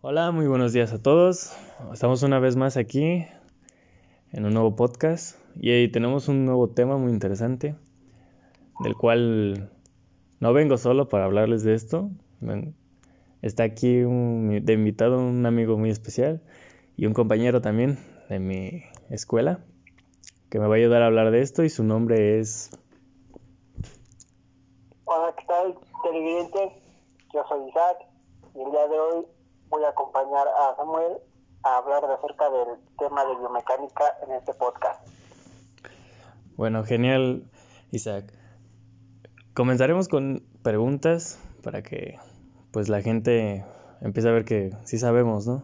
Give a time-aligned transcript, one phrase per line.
[0.00, 1.52] Hola, muy buenos días a todos.
[1.92, 3.26] Estamos una vez más aquí
[4.32, 7.74] en un nuevo podcast y tenemos un nuevo tema muy interesante
[8.80, 9.70] del cual
[10.40, 12.10] no vengo solo para hablarles de esto.
[13.42, 16.42] Está aquí un- de invitado un amigo muy especial
[16.96, 19.60] y un compañero también de mi escuela
[20.50, 22.70] que me va a ayudar a hablar de esto y su nombre es...
[25.04, 26.72] Hola, ¿qué tal, televidentes?
[27.32, 27.96] Yo soy Isaac
[28.54, 29.26] y el día de hoy
[29.68, 31.18] voy a acompañar a Samuel
[31.62, 35.06] a hablar de acerca del tema de biomecánica en este podcast.
[36.56, 37.44] Bueno, genial,
[37.90, 38.32] Isaac.
[39.54, 42.18] Comenzaremos con preguntas para que
[42.72, 43.64] pues la gente
[44.00, 45.62] empiece a ver que sí sabemos, ¿no?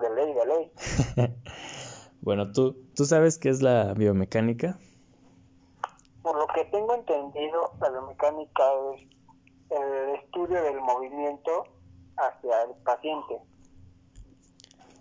[0.00, 0.72] De ley, de ley.
[2.26, 4.80] Bueno, ¿tú, ¿tú sabes qué es la biomecánica?
[6.22, 8.64] Por lo que tengo entendido, la biomecánica
[8.94, 9.02] es
[9.70, 11.64] el estudio del movimiento
[12.16, 13.38] hacia el paciente.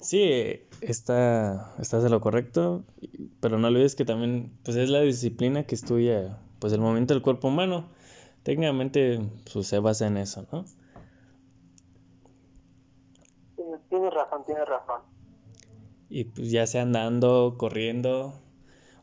[0.01, 2.83] Sí, está, estás en lo correcto,
[3.39, 7.23] pero no olvides que también pues es la disciplina que estudia pues el movimiento del
[7.23, 7.87] cuerpo humano.
[8.43, 9.19] Técnicamente
[9.51, 10.65] pues se basa en eso, ¿no?
[13.55, 15.01] Tienes- Tienes razón, tienes razón.
[16.09, 18.39] Y pues ya sea andando, corriendo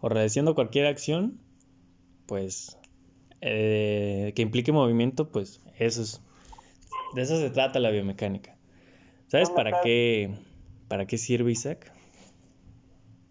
[0.00, 1.40] o realizando cualquier acción,
[2.26, 2.78] pues
[3.40, 6.20] eh, que implique movimiento, pues eso es,
[7.14, 8.56] de eso se trata la biomecánica.
[9.28, 9.82] ¿Sabes ¿Dónde para está?
[9.82, 10.38] qué,
[10.88, 11.92] para qué sirve Isaac?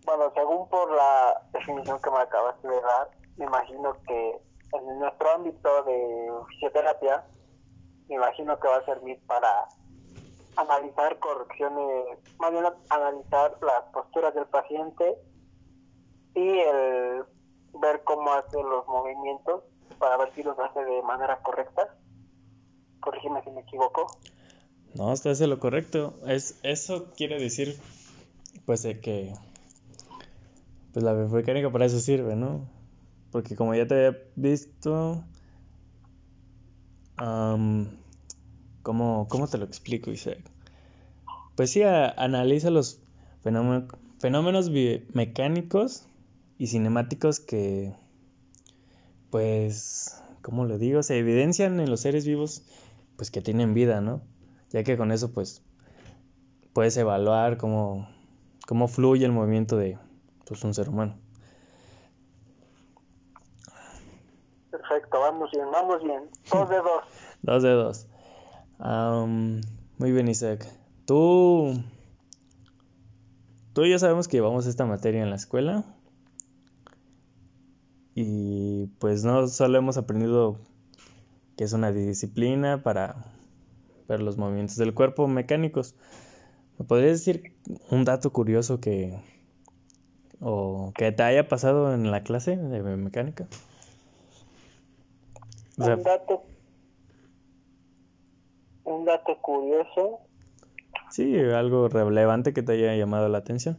[0.06, 4.42] Bueno, según por la definición que me acabaste de dar, me imagino que
[4.74, 7.24] en nuestro ámbito de fisioterapia,
[8.08, 9.68] me imagino que va a servir para
[10.56, 15.18] analizar correcciones, más bien analizar las posturas del paciente
[16.36, 17.24] y el
[17.80, 19.64] ver cómo hace los movimientos
[19.98, 21.96] para ver si los hace de manera correcta.
[23.72, 24.20] Equivoco.
[24.96, 26.20] No, estás en lo correcto.
[26.28, 27.78] Es, eso quiere decir,
[28.66, 29.34] pues, de que,
[30.92, 32.68] pues, la biomecánica para eso sirve, ¿no?
[33.32, 35.24] Porque como ya te había visto,
[37.16, 37.88] am,
[38.84, 40.40] ¿cómo, cómo te lo explico, Isaac?
[41.56, 43.00] Pues sí, analiza los
[43.42, 43.88] fenómeno-
[44.20, 46.04] fenómenos biomecánicos
[46.58, 47.94] y cinemáticos que,
[49.30, 51.04] pues, ¿cómo lo digo?
[51.04, 52.64] Se evidencian en los seres vivos,
[53.22, 54.24] pues, que tienen vida, ¿no?
[54.72, 55.64] Ya que con eso, pues,
[56.74, 58.10] puedes evaluar cómo,
[58.68, 60.00] cómo fluye el movimiento de
[60.48, 61.20] pues, un ser humano.
[64.72, 66.32] Perfecto, vamos bien, vamos bien.
[66.52, 67.04] Dos de dos.
[67.44, 68.08] Dos de dos.
[70.00, 70.68] Muy bien, Isaac.
[71.06, 71.80] Tú,
[73.74, 75.84] tú y yo sabemos que llevamos esta materia en la escuela.
[78.16, 80.58] Y pues no solo hemos aprendido
[81.62, 83.18] que es una disciplina para
[84.08, 85.94] ver los movimientos del cuerpo mecánicos.
[86.80, 87.54] ¿Me podrías decir
[87.92, 89.20] un dato curioso que
[90.40, 93.46] o que te haya pasado en la clase de mecánica?
[95.78, 96.44] O sea, Un dato,
[98.84, 100.22] un dato curioso,
[101.12, 103.78] sí, algo relevante que te haya llamado la atención.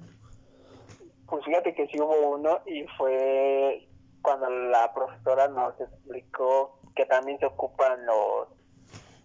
[1.27, 3.89] pues fíjate que sí hubo uno y fue
[4.23, 8.49] cuando la profesora nos explicó que también se ocupan los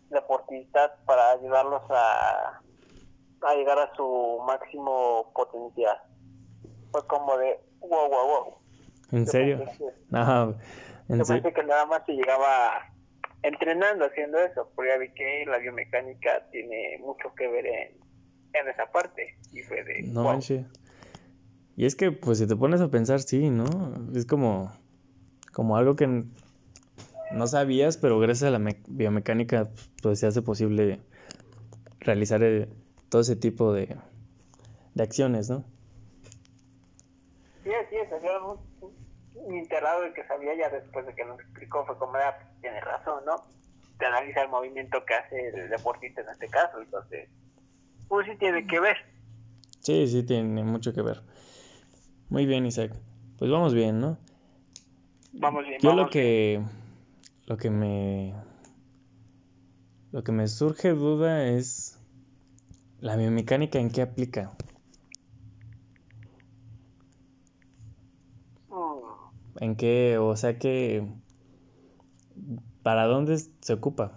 [0.10, 2.62] deportistas para ayudarlos a,
[3.42, 5.98] a llegar a su máximo potencial.
[6.92, 8.58] Fue como de wow, wow, wow.
[9.12, 9.58] ¿En Yo serio?
[9.60, 9.84] pensé
[11.10, 12.74] en Yo se- pensé que nada más se llegaba
[13.44, 17.98] entrenando haciendo eso, porque ya vi que la biomecánica tiene mucho que ver en,
[18.54, 19.38] en esa parte.
[19.52, 20.32] Y fue de, No wow.
[20.34, 20.66] manches.
[21.76, 23.66] Y es que, pues, si te pones a pensar, sí, ¿no?
[24.16, 24.72] Es como,
[25.58, 26.06] como algo que
[27.32, 29.72] no sabías, pero gracias a la me- biomecánica,
[30.04, 31.00] pues, se hace posible
[32.00, 32.70] realizar eh,
[33.10, 33.98] todo ese tipo de,
[34.94, 35.64] de acciones, ¿no?
[37.64, 38.08] Sí, así es,
[39.48, 42.62] muy enterado de que sabía ya después de que nos explicó, fue como, ah, pues,
[42.62, 43.44] tiene razón, ¿no?
[43.98, 47.30] Te analiza el movimiento que hace el deportista en este caso, entonces,
[48.08, 48.98] pues sí tiene que ver.
[49.80, 51.24] Sí, sí, tiene mucho que ver.
[52.30, 52.92] Muy bien, Isaac.
[53.40, 54.20] Pues vamos bien, ¿no?
[55.40, 56.62] Vamos bien, Yo vamos lo que,
[57.46, 58.34] lo que me,
[60.12, 62.00] lo que me surge duda es
[63.00, 64.52] la biomecánica en qué aplica.
[68.70, 71.08] Mm, ¿En qué, o sea que,
[72.82, 74.14] para dónde se ocupa?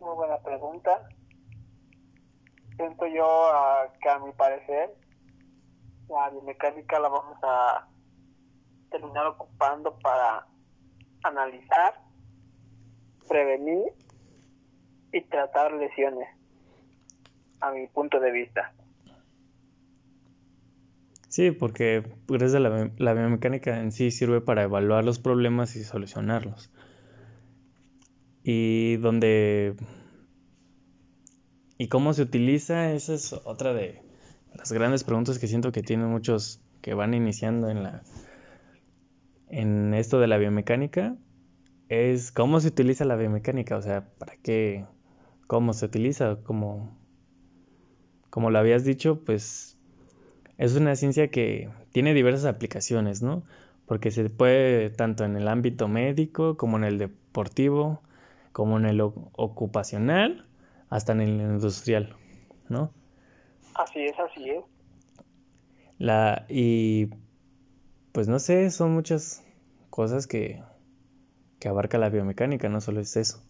[0.00, 1.08] Muy buena pregunta.
[2.76, 4.94] Siento yo ah, que a mi parecer
[6.10, 7.88] la biomecánica la vamos a
[8.90, 10.46] terminar ocupando para
[11.22, 12.00] analizar,
[13.28, 13.92] prevenir
[15.12, 16.28] y tratar lesiones.
[17.60, 18.72] a mi punto de vista.
[21.28, 26.70] Sí, porque pues, la, la biomecánica en sí sirve para evaluar los problemas y solucionarlos.
[28.42, 29.74] Y donde...
[31.78, 32.92] ¿Y cómo se utiliza?
[32.92, 34.02] Esa es otra de
[34.54, 38.02] las grandes preguntas que siento que tienen muchos que van iniciando en la
[39.48, 41.16] en esto de la biomecánica
[41.88, 44.84] es cómo se utiliza la biomecánica, o sea, para qué,
[45.46, 46.96] cómo se utiliza, como,
[48.30, 49.78] como lo habías dicho, pues
[50.58, 53.44] es una ciencia que tiene diversas aplicaciones, ¿no?
[53.86, 58.02] Porque se puede tanto en el ámbito médico como en el deportivo,
[58.52, 60.46] como en el ocupacional,
[60.88, 62.16] hasta en el industrial,
[62.68, 62.90] ¿no?
[63.74, 64.64] Así es, así es.
[65.98, 67.10] La, y
[68.16, 69.44] pues no sé, son muchas
[69.90, 70.62] cosas que,
[71.60, 73.44] que abarca la biomecánica, no solo es eso.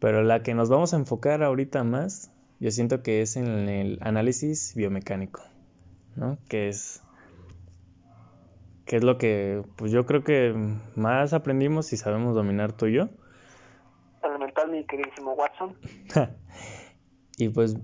[0.00, 4.00] Pero la que nos vamos a enfocar ahorita más, yo siento que es en el
[4.00, 5.42] análisis biomecánico,
[6.16, 6.38] ¿no?
[6.48, 7.04] Que es,
[8.84, 10.52] que es lo que, pues yo creo que
[10.96, 13.10] más aprendimos y sabemos dominar tú y yo.
[14.24, 15.76] Elemental, mi queridísimo Watson.
[17.38, 17.76] y pues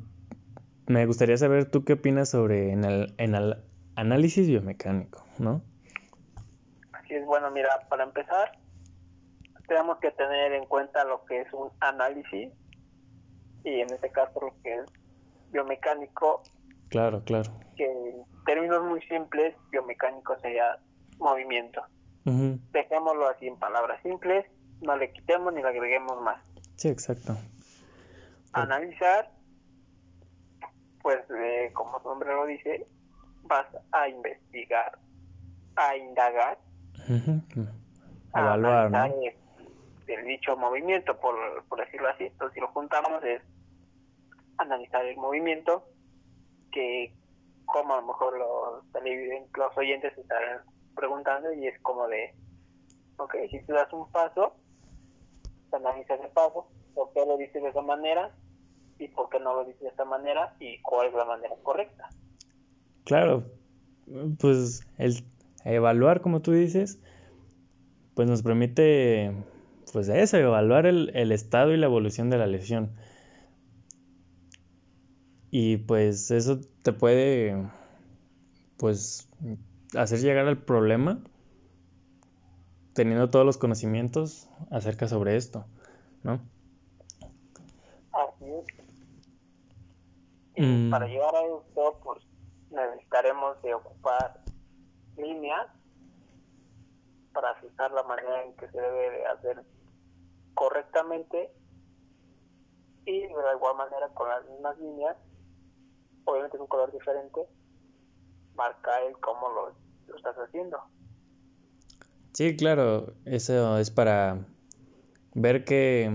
[0.88, 3.58] me gustaría saber tú qué opinas sobre en el, en el
[3.94, 5.62] análisis biomecánico, ¿no?
[6.92, 8.52] Así es, bueno, mira, para empezar,
[9.66, 12.52] tenemos que tener en cuenta lo que es un análisis
[13.64, 14.86] y en este caso lo que es
[15.50, 16.42] biomecánico.
[16.88, 17.50] Claro, claro.
[17.76, 20.78] Que en términos muy simples, biomecánico sería
[21.18, 21.82] movimiento.
[22.24, 24.44] Dejémoslo así en palabras simples,
[24.82, 26.42] no le quitemos ni le agreguemos más.
[26.76, 27.34] Sí, exacto.
[28.52, 29.30] Analizar,
[31.02, 32.86] pues eh, como su nombre lo dice,
[33.44, 34.98] vas a investigar,
[35.78, 36.58] a indagar,
[38.32, 39.04] a evaluar, ¿no?
[40.08, 41.36] el dicho movimiento, por,
[41.68, 42.24] por decirlo así.
[42.24, 43.42] Entonces, si lo juntamos es
[44.56, 45.84] analizar el movimiento,
[46.72, 47.14] que
[47.66, 48.84] como a lo mejor los
[49.56, 50.62] los oyentes estarán
[50.96, 52.34] preguntando y es como de,
[53.18, 54.54] ok, si tú das un paso,
[55.72, 58.32] analiza ese paso, por qué lo dices de esa manera
[58.98, 62.08] y por qué no lo dices de esta manera y cuál es la manera correcta.
[63.04, 63.44] Claro,
[64.40, 65.22] pues el
[65.72, 67.00] evaluar, como tú dices,
[68.14, 69.32] pues nos permite
[69.92, 72.92] pues eso, evaluar el, el, estado y la evolución de la lesión.
[75.50, 77.68] Y pues eso te puede
[78.76, 79.28] pues
[79.96, 81.22] hacer llegar al problema
[82.92, 85.64] teniendo todos los conocimientos acerca sobre esto,
[86.22, 86.40] ¿no?
[88.12, 88.66] Así es.
[90.56, 90.90] Y mm.
[90.90, 92.24] para llegar a esto, pues
[92.70, 94.40] necesitaremos de ocupar
[95.18, 95.66] líneas
[97.32, 99.64] para fijar la manera en que se debe de hacer
[100.54, 101.52] correctamente
[103.04, 105.16] y de igual manera con las mismas líneas,
[106.24, 107.40] obviamente en un color diferente,
[108.54, 109.72] marcar el cómo lo,
[110.08, 110.78] lo estás haciendo.
[112.32, 114.44] Sí, claro, eso es para
[115.34, 116.10] ver qué,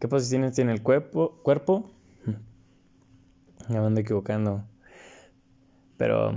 [0.00, 1.38] qué posiciones tiene el cuerpo.
[1.42, 1.90] cuerpo.
[3.68, 4.64] Me ando equivocando.
[5.96, 6.32] Pero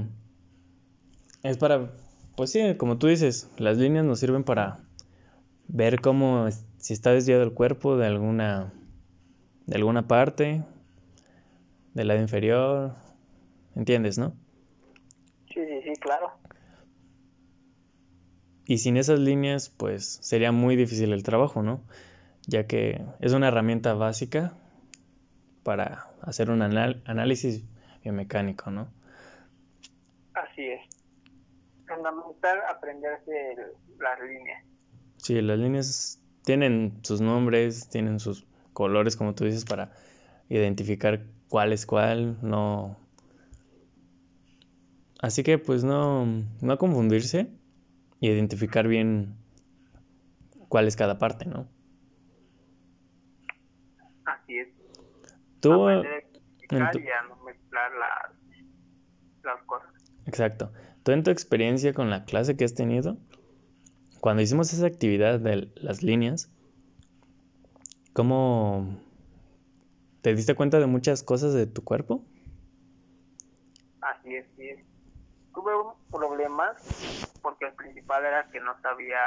[1.43, 1.91] es para,
[2.35, 4.79] pues sí, como tú dices, las líneas nos sirven para
[5.69, 8.73] ver cómo si está desviado el cuerpo de alguna
[9.67, 10.63] de alguna parte
[11.93, 12.95] del lado inferior
[13.75, 14.33] entiendes no
[15.53, 16.31] sí sí sí claro.
[18.65, 21.81] Y sin esas líneas pues sería muy difícil el trabajo no
[22.47, 24.53] ya que es una herramienta básica
[25.63, 27.63] para hacer un análisis
[28.03, 28.87] biomecánico no
[30.33, 30.98] así es
[31.99, 33.55] fundamental aprenderse
[33.99, 34.63] las líneas
[35.17, 39.91] Sí, las líneas tienen sus nombres, tienen sus colores, como tú dices, para
[40.47, 42.97] identificar cuál es cuál, no...
[45.21, 46.25] Así que pues no,
[46.61, 47.51] no confundirse
[48.21, 49.35] y identificar bien
[50.69, 51.67] cuál es cada parte, ¿no?
[54.23, 54.69] Así es.
[55.59, 55.89] Tú...
[55.91, 59.89] y no mezclar las, las cosas.
[60.25, 60.71] Exacto.
[61.03, 63.17] Tú en tu experiencia con la clase que has tenido,
[64.19, 66.51] cuando hicimos esa actividad de las líneas,
[68.13, 68.99] ¿cómo
[70.21, 72.25] te diste cuenta de muchas cosas de tu cuerpo?
[74.01, 74.69] Así es, sí.
[75.53, 75.71] Tuve
[76.11, 76.77] problemas
[77.41, 79.19] porque el principal era que no sabía,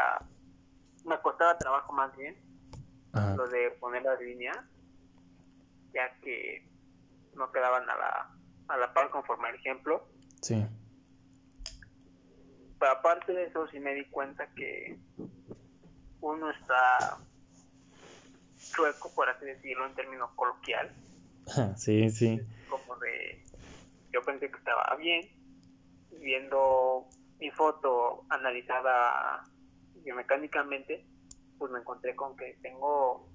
[1.06, 2.36] me costaba trabajo más bien
[3.36, 4.58] lo de poner las líneas,
[5.94, 6.66] ya que
[7.34, 8.30] no quedaban a la,
[8.68, 10.06] a la par conforme al ejemplo.
[10.42, 10.66] Sí
[12.90, 14.98] aparte de eso sí me di cuenta que
[16.20, 17.18] uno está
[18.72, 20.90] chueco, por así decirlo, en términos coloquial.
[21.76, 22.40] sí, sí.
[22.68, 23.44] Como de,
[24.12, 25.28] yo pensé que estaba bien,
[26.10, 27.06] viendo
[27.38, 29.44] mi foto analizada
[29.96, 31.04] biomecánicamente,
[31.58, 33.28] pues me encontré con que tengo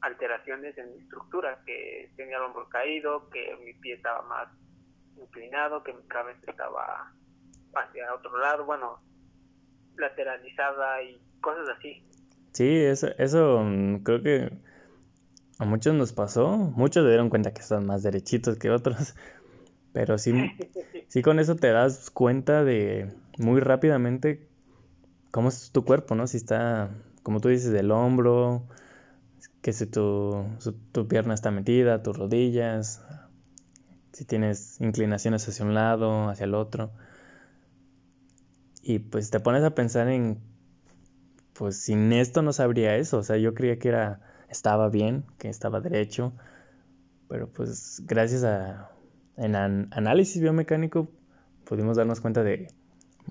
[0.00, 4.48] alteraciones en mi estructura, que tenía el hombro caído, que mi pie estaba más
[5.16, 7.12] inclinado, que mi cabeza estaba
[7.74, 9.00] hacia otro lado, bueno,
[9.96, 12.02] lateralizada y cosas así.
[12.52, 14.52] Sí, eso, eso mm, creo que
[15.58, 19.14] a muchos nos pasó, muchos se dieron cuenta que están más derechitos que otros,
[19.92, 20.32] pero sí,
[21.08, 24.48] sí con eso te das cuenta de muy rápidamente
[25.30, 26.26] cómo es tu cuerpo, ¿no?
[26.26, 26.90] Si está,
[27.22, 28.62] como tú dices, del hombro,
[29.62, 30.44] que si tu,
[30.92, 33.02] tu pierna está metida, tus rodillas,
[34.12, 36.92] si tienes inclinaciones hacia un lado, hacia el otro.
[38.86, 40.38] Y pues te pones a pensar en,
[41.54, 45.48] pues sin esto no sabría eso, o sea, yo creía que era, estaba bien, que
[45.48, 46.34] estaba derecho,
[47.26, 48.90] pero pues gracias a,
[49.38, 51.08] en análisis biomecánico
[51.64, 52.68] pudimos darnos cuenta de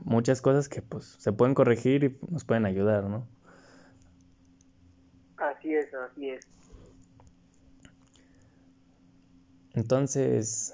[0.04, 3.28] muchas cosas que pues se pueden corregir y nos pueden ayudar, ¿no?
[5.38, 6.48] Así es, así es.
[9.74, 10.74] Entonces,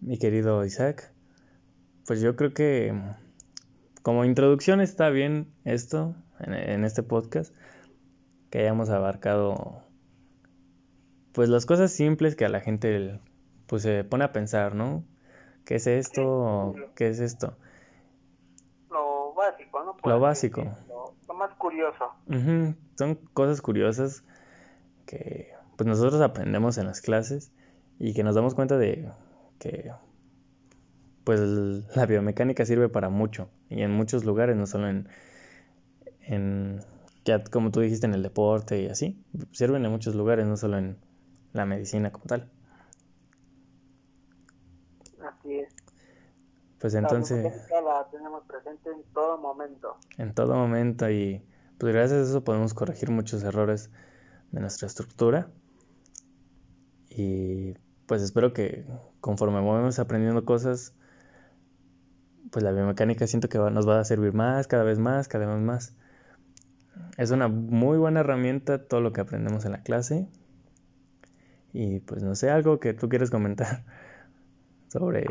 [0.00, 1.12] mi querido Isaac,
[2.06, 2.94] pues yo creo que
[4.02, 7.54] como introducción está bien esto en, este podcast,
[8.50, 9.82] que hayamos abarcado
[11.32, 13.20] pues las cosas simples que a la gente
[13.66, 15.04] pues se pone a pensar, ¿no?
[15.64, 16.74] ¿Qué es esto?
[16.96, 17.56] ¿Qué es esto?
[18.90, 19.96] Lo básico, ¿no?
[20.02, 20.64] lo básico.
[20.88, 22.12] Lo, más curioso.
[22.98, 24.24] Son cosas curiosas
[25.06, 27.52] que pues nosotros aprendemos en las clases
[27.98, 29.10] y que nos damos cuenta de
[29.58, 29.92] que
[31.30, 31.40] pues
[31.94, 35.08] la biomecánica sirve para mucho y en muchos lugares, no solo en,
[36.22, 36.80] en
[37.24, 40.78] ya como tú dijiste en el deporte y así, sirven en muchos lugares, no solo
[40.78, 40.98] en
[41.52, 42.50] la medicina como tal.
[45.22, 45.72] Así es.
[46.80, 47.44] Pues entonces...
[47.70, 49.98] La tenemos presente en todo momento.
[50.18, 51.44] En todo momento y
[51.78, 53.88] pues gracias a eso podemos corregir muchos errores
[54.50, 55.48] de nuestra estructura.
[57.08, 57.74] Y
[58.06, 58.84] pues espero que
[59.20, 60.92] conforme vamos aprendiendo cosas,
[62.50, 65.62] pues la biomecánica siento que nos va a servir más, cada vez más, cada vez
[65.62, 65.94] más.
[67.16, 70.26] Es una muy buena herramienta todo lo que aprendemos en la clase.
[71.72, 73.84] Y pues no sé, algo que tú quieres comentar
[74.88, 75.24] sobre,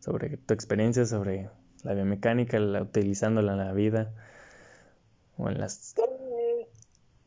[0.00, 1.48] sobre tu experiencia, sobre
[1.84, 4.12] la biomecánica, la, utilizándola en la vida
[5.36, 5.94] o en las...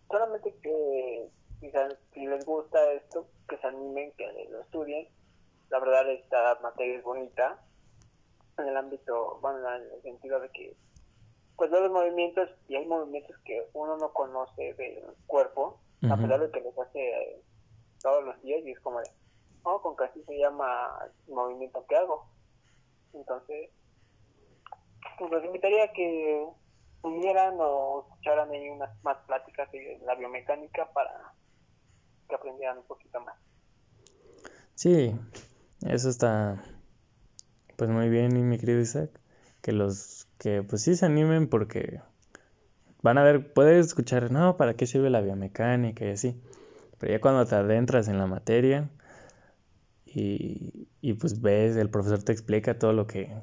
[0.10, 1.30] solamente que
[2.14, 5.08] si les gusta esto, que se animen, que lo estudien.
[5.70, 7.64] La verdad esta materia es bonita
[8.58, 10.76] en el ámbito, bueno, en el sentido de que
[11.56, 15.80] pues los movimientos y hay movimientos que uno no conoce del cuerpo,
[16.10, 17.42] a pesar de que los hace
[18.02, 19.10] todos los días y es como de,
[19.64, 22.28] oh, con casi se llama movimiento que hago.
[23.14, 23.70] Entonces,
[25.18, 26.46] pues los invitaría a que
[27.04, 31.34] unieran o escucharan ahí unas más pláticas de la biomecánica para
[32.28, 33.38] que aprendieran un poquito más.
[34.76, 35.16] Sí,
[35.86, 36.62] eso está
[37.76, 39.10] pues muy bien, mi querido Isaac.
[39.62, 42.02] Que los que pues sí se animen porque
[43.02, 46.42] van a ver, puedes escuchar, no, ¿para qué sirve la biomecánica y así?
[47.00, 48.90] Pero ya cuando te adentras en la materia
[50.06, 53.34] y, y pues ves, el profesor te explica todo lo que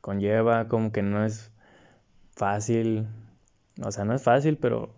[0.00, 1.50] conlleva, como que no es
[2.34, 3.06] fácil,
[3.82, 4.94] o sea, no es fácil, pero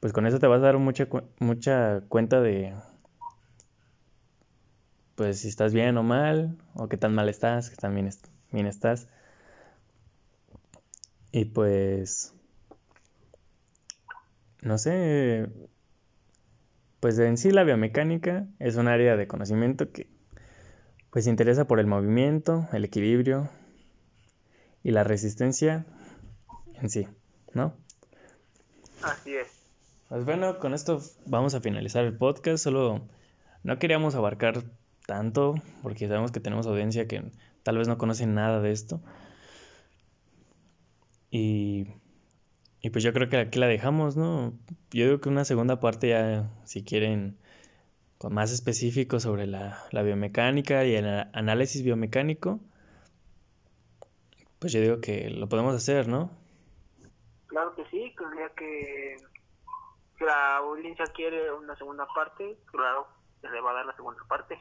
[0.00, 2.74] pues con eso te vas a dar mucha, mucha cuenta de,
[5.22, 8.10] pues si estás bien o mal, o qué tan mal estás, qué tan bien,
[8.50, 9.06] bien estás.
[11.30, 12.34] Y pues,
[14.62, 15.48] no sé,
[16.98, 20.08] pues en sí la biomecánica es un área de conocimiento que
[21.10, 23.48] pues interesa por el movimiento, el equilibrio
[24.82, 25.86] y la resistencia
[26.80, 27.06] en sí,
[27.54, 27.76] ¿no?
[29.04, 29.46] Así es.
[30.08, 33.02] Pues bueno, con esto vamos a finalizar el podcast, solo
[33.62, 34.64] no queríamos abarcar
[35.06, 37.22] tanto, porque sabemos que tenemos audiencia que
[37.62, 39.00] tal vez no conoce nada de esto.
[41.30, 41.86] Y,
[42.80, 44.52] y pues yo creo que aquí la dejamos, ¿no?
[44.90, 47.38] Yo digo que una segunda parte ya, si quieren,
[48.18, 52.60] con más específico sobre la, la biomecánica y el análisis biomecánico,
[54.58, 56.30] pues yo digo que lo podemos hacer, ¿no?
[57.46, 59.16] Claro que sí, creía que
[60.20, 63.06] la audiencia quiere una segunda parte, claro,
[63.40, 64.58] se le va a dar la segunda parte.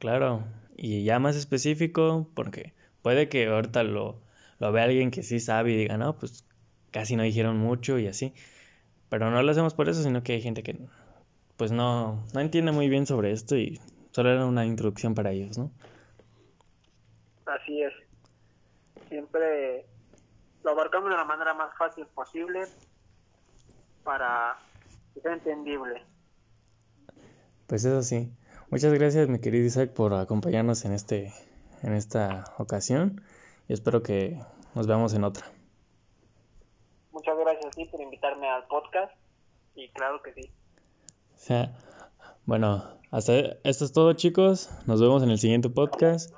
[0.00, 0.44] Claro,
[0.78, 4.18] y ya más específico, porque puede que ahorita lo,
[4.58, 6.46] lo vea alguien que sí sabe y diga, no, pues
[6.90, 8.32] casi no dijeron mucho y así.
[9.10, 10.78] Pero no lo hacemos por eso, sino que hay gente que
[11.58, 13.78] pues no, no entiende muy bien sobre esto y
[14.12, 15.70] solo era una introducción para ellos, ¿no?
[17.44, 17.92] Así es.
[19.10, 19.84] Siempre
[20.64, 22.62] lo abarcamos de la manera más fácil posible
[24.02, 24.56] para
[25.12, 26.02] que sea entendible.
[27.66, 28.32] Pues eso sí.
[28.70, 31.32] Muchas gracias, mi querido Isaac, por acompañarnos en este
[31.82, 33.20] en esta ocasión
[33.68, 34.38] y espero que
[34.76, 35.50] nos veamos en otra.
[37.10, 39.12] Muchas gracias a ti por invitarme al podcast
[39.74, 40.50] y claro que sí.
[41.34, 41.76] O sea,
[42.46, 43.34] bueno, hasta
[43.64, 44.70] esto es todo, chicos.
[44.86, 46.32] Nos vemos en el siguiente podcast.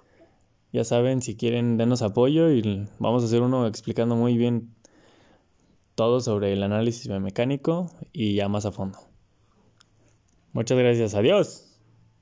[0.73, 4.75] Ya saben, si quieren, denos apoyo y vamos a hacer uno explicando muy bien
[5.95, 8.99] todo sobre el análisis biomecánico y ya más a fondo.
[10.55, 11.15] Muchas gracias.
[11.15, 11.72] Adiós.